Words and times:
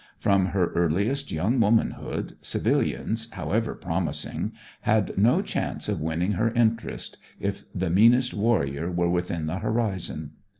From 0.17 0.47
her 0.47 0.71
earliest 0.73 1.31
young 1.31 1.59
womanhood 1.59 2.35
civilians, 2.41 3.29
however 3.33 3.75
promising, 3.75 4.51
had 4.81 5.15
no 5.15 5.43
chance 5.43 5.87
of 5.87 6.01
winning 6.01 6.31
her 6.31 6.49
interest 6.53 7.19
if 7.39 7.65
the 7.75 7.91
meanest 7.91 8.33
warrior 8.33 8.89
were 8.89 9.11
within 9.11 9.45
the 9.45 9.59
horizon. 9.59 10.31